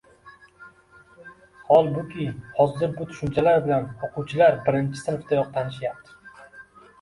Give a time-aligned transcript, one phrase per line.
[1.67, 2.25] Holbuki,
[2.59, 6.19] hozir bu tushunchalar bilan o‘quvchilar birinchi sinfdayoq tanishyapti.